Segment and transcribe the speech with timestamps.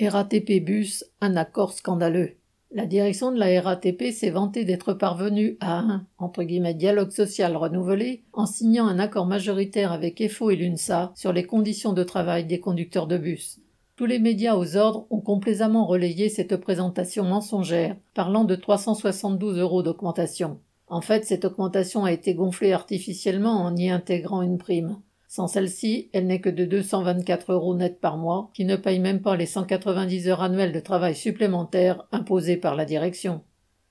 [0.00, 2.36] RATP Bus, un accord scandaleux.
[2.70, 7.56] La direction de la RATP s'est vantée d'être parvenue à un entre guillemets, dialogue social
[7.56, 12.44] renouvelé en signant un accord majoritaire avec EFO et l'UNSA sur les conditions de travail
[12.44, 13.58] des conducteurs de bus.
[13.96, 19.82] Tous les médias aux ordres ont complaisamment relayé cette présentation mensongère, parlant de 372 euros
[19.82, 20.60] d'augmentation.
[20.86, 25.00] En fait, cette augmentation a été gonflée artificiellement en y intégrant une prime.
[25.28, 29.20] Sans celle-ci, elle n'est que de 224 euros net par mois, qui ne payent même
[29.20, 33.42] pas les 190 heures annuelles de travail supplémentaires imposées par la direction.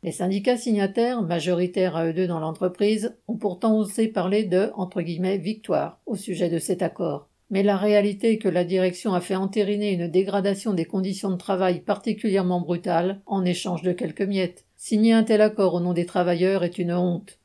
[0.01, 5.01] Les syndicats signataires, majoritaires à eux deux dans l'entreprise, ont pourtant osé parler de entre
[5.01, 7.29] victoire au sujet de cet accord.
[7.49, 11.37] Mais la réalité est que la direction a fait entériner une dégradation des conditions de
[11.37, 14.65] travail particulièrement brutale en échange de quelques miettes.
[14.75, 17.36] Signer un tel accord au nom des travailleurs est une honte.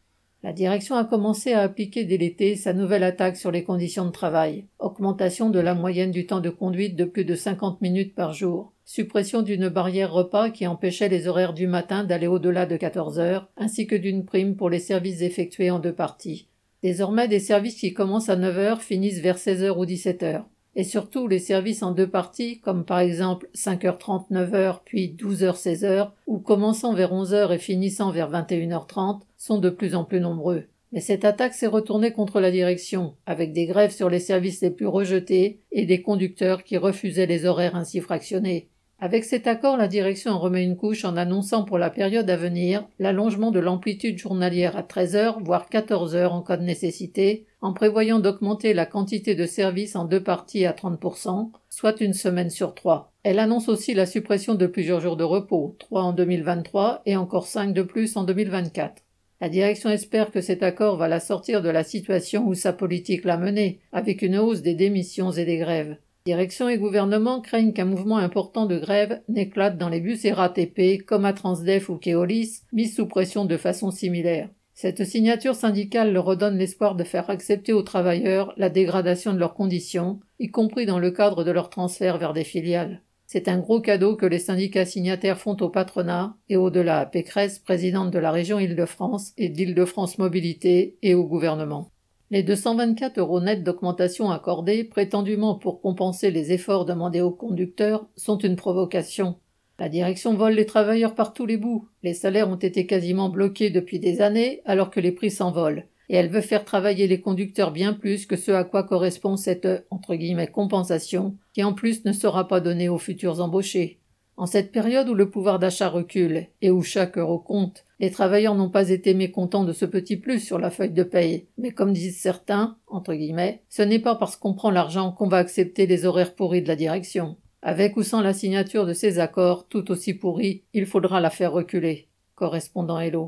[0.45, 4.11] La direction a commencé à appliquer dès l'été sa nouvelle attaque sur les conditions de
[4.11, 4.65] travail.
[4.81, 8.73] Augmentation de la moyenne du temps de conduite de plus de 50 minutes par jour.
[8.85, 13.49] Suppression d'une barrière repas qui empêchait les horaires du matin d'aller au-delà de 14 heures,
[13.57, 16.49] ainsi que d'une prime pour les services effectués en deux parties.
[16.83, 20.47] Désormais, des services qui commencent à 9 heures finissent vers 16 heures ou 17 heures.
[20.75, 26.11] Et surtout, les services en deux parties, comme par exemple 5h30, 9h, puis 12h, 16h,
[26.27, 30.65] ou commençant vers 11h et finissant vers 21h30, sont de plus en plus nombreux.
[30.93, 34.71] Mais cette attaque s'est retournée contre la direction, avec des grèves sur les services les
[34.71, 38.69] plus rejetés et des conducteurs qui refusaient les horaires ainsi fractionnés.
[39.05, 42.37] Avec cet accord, la direction en remet une couche en annonçant pour la période à
[42.37, 47.45] venir l'allongement de l'amplitude journalière à 13 heures, voire 14 heures en cas de nécessité,
[47.63, 52.49] en prévoyant d'augmenter la quantité de services en deux parties à 30%, soit une semaine
[52.49, 53.11] sur trois.
[53.25, 57.49] Elle annonce aussi la suppression de plusieurs jours de repos, trois en 2023 et encore
[57.49, 59.03] cinq de plus en 2024.
[59.41, 63.25] La direction espère que cet accord va la sortir de la situation où sa politique
[63.25, 65.97] l'a menée, avec une hausse des démissions et des grèves.
[66.25, 71.25] Direction et gouvernement craignent qu'un mouvement important de grève n'éclate dans les bus RATP comme
[71.25, 74.49] à Transdef ou Keolis, mis sous pression de façon similaire.
[74.73, 79.55] Cette signature syndicale leur redonne l'espoir de faire accepter aux travailleurs la dégradation de leurs
[79.55, 83.03] conditions, y compris dans le cadre de leur transfert vers des filiales.
[83.27, 87.59] C'est un gros cadeau que les syndicats signataires font au patronat et au-delà à Pécresse,
[87.59, 91.91] présidente de la région Île-de-France et d'Île-de-France Mobilité, et au gouvernement.
[92.33, 98.39] Les 224 euros nets d'augmentation accordés, prétendument pour compenser les efforts demandés aux conducteurs, sont
[98.39, 99.37] une provocation.
[99.79, 101.89] La direction vole les travailleurs par tous les bouts.
[102.03, 105.85] Les salaires ont été quasiment bloqués depuis des années, alors que les prix s'envolent.
[106.09, 109.69] Et elle veut faire travailler les conducteurs bien plus que ce à quoi correspond cette
[109.91, 114.01] entre guillemets compensation, qui en plus ne sera pas donnée aux futurs embauchés.
[114.43, 118.57] En cette période où le pouvoir d'achat recule et où chaque euro compte, les travailleurs
[118.57, 121.47] n'ont pas été mécontents de ce petit plus sur la feuille de paye.
[121.59, 125.37] Mais comme disent certains, entre guillemets, ce n'est pas parce qu'on prend l'argent qu'on va
[125.37, 127.37] accepter les horaires pourris de la direction.
[127.63, 131.53] Avec ou sans la signature de ces accords, tout aussi pourris, il faudra la faire
[131.53, 132.09] reculer.
[132.35, 133.21] Correspondant Hello.